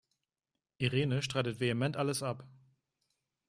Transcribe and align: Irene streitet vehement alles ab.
Irene 0.79 1.21
streitet 1.21 1.59
vehement 1.59 1.95
alles 1.95 2.23
ab. 2.23 2.47